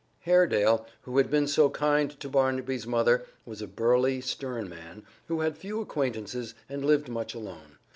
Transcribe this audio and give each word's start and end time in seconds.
Haredale, 0.25 0.87
who 1.03 1.17
had 1.19 1.29
been 1.29 1.45
so 1.45 1.69
kind 1.69 2.19
to 2.21 2.27
Barnaby's 2.27 2.87
mother, 2.87 3.23
was 3.45 3.61
a 3.61 3.67
burly, 3.67 4.19
stern 4.19 4.67
man 4.67 5.03
who 5.27 5.41
had 5.41 5.59
few 5.59 5.79
acquaintances 5.79 6.55
and 6.67 6.83
lived 6.83 7.07
much 7.07 7.35
alone. 7.35 7.77